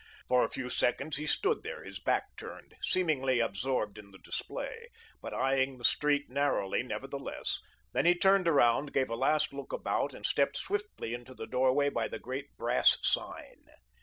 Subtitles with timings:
[0.27, 4.87] For a few seconds he stood there, his back turned, seemingly absorbed in the display,
[5.21, 7.59] but eyeing the street narrowly nevertheless;
[7.93, 11.89] then he turned around, gave a last look about and stepped swiftly into the doorway
[11.89, 13.61] by the great brass sign.